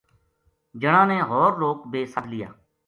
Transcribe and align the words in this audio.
جنا 0.81 1.01
نے 1.11 1.17
ہو 1.29 1.41
ر 1.51 1.53
لوک 1.61 1.79
بے 1.91 2.01
سَد 2.13 2.25
لیا 2.31 2.49